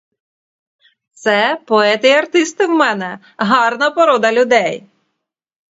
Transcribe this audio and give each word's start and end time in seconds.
Це 1.11 1.61
поети 1.67 2.07
й 2.07 2.11
артисти 2.11 2.67
в 2.67 2.69
мене,— 2.69 3.19
гарна 3.37 3.91
порода 3.91 4.33
людей. 4.33 4.83